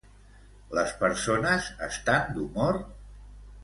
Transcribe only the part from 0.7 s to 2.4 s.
Les persones estan